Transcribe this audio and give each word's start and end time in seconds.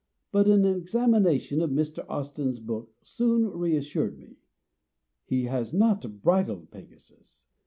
But 0.31 0.47
an 0.47 0.65
examination 0.65 1.61
of 1.61 1.69
Mr. 1.69 2.03
Austin's 2.09 2.59
book 2.59 2.91
soon 3.03 3.45
reassured 3.47 4.17
me. 4.17 4.37
He 5.27 5.43
has 5.43 5.75
not 5.75 6.23
bridled 6.23 6.71
Pegasus. 6.71 7.45